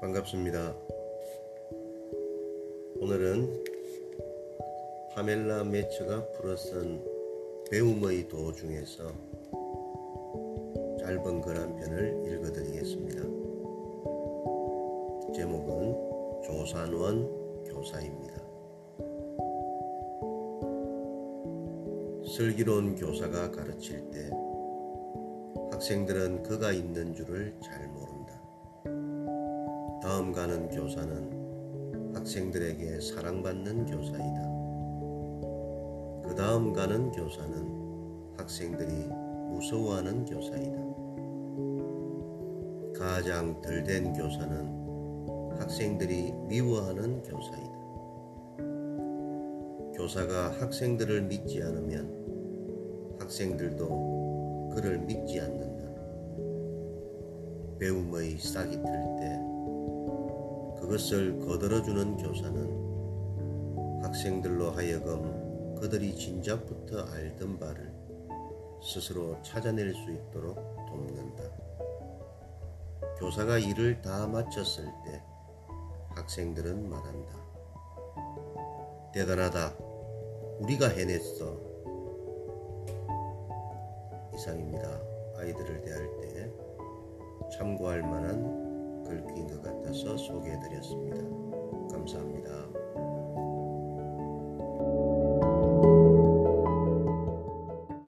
반갑습니다. 0.00 0.76
오늘은 3.00 3.64
파멜라 5.12 5.64
매처가 5.64 6.28
풀어쓴 6.32 7.04
배움의 7.68 8.28
도 8.28 8.52
중에서 8.52 9.12
짧은 11.00 11.40
글 11.40 11.56
한 11.56 11.74
편을 11.74 12.22
읽어드리겠습니다. 12.26 13.22
제목은 15.34 16.42
조산원 16.44 17.64
교사입니다. 17.64 18.34
슬기로운 22.36 22.94
교사가 22.94 23.50
가르칠 23.50 24.08
때 24.10 24.30
학생들은 25.72 26.44
그가 26.44 26.72
있는 26.72 27.14
줄을 27.14 27.54
잘 27.60 27.88
모른다. 27.88 28.37
다음 30.08 30.32
가는 30.32 30.70
교사는 30.70 32.14
학생들에게 32.14 32.98
사랑받는 32.98 33.84
교사이다. 33.84 34.42
그 36.26 36.34
다음 36.34 36.72
가는 36.72 37.12
교사는 37.12 38.34
학생들이 38.38 38.90
무서워하는 39.50 40.24
교사이다. 40.24 40.78
가장 42.98 43.60
덜 43.60 43.84
된 43.84 44.14
교사는 44.14 45.58
학생들이 45.60 46.32
미워하는 46.48 47.22
교사이다. 47.22 47.78
교사가 49.94 50.52
학생들을 50.58 51.20
믿지 51.24 51.62
않으면 51.62 53.18
학생들도 53.20 54.70
그를 54.74 55.00
믿지 55.00 55.38
않는다. 55.38 55.86
배움의 57.78 58.38
싹이 58.38 58.70
틀 58.70 58.82
때 58.82 59.47
그것을 60.88 61.38
거들어주는 61.40 62.16
교사는 62.16 64.02
학생들로 64.02 64.70
하여금 64.70 65.74
그들이 65.78 66.16
진작부터 66.16 67.04
알던 67.12 67.58
바를 67.58 67.92
스스로 68.82 69.36
찾아낼 69.42 69.92
수 69.92 70.10
있도록 70.10 70.56
돕는다. 70.88 71.42
교사가 73.18 73.58
일을 73.58 74.00
다 74.00 74.26
마쳤을 74.28 74.86
때 75.04 75.22
학생들은 76.16 76.88
말한다. 76.88 77.34
대단하다. 79.12 79.74
우리가 80.60 80.88
해냈어. 80.88 81.54
이상입니다. 84.34 84.88
아이들을 85.36 85.82
대할 85.82 86.10
때 86.22 86.50
참고할 87.58 88.00
만한 88.00 88.67
글귀인 89.08 89.48
것 89.48 89.62
같아서 89.62 90.16
소개해드렸습니다. 90.16 91.47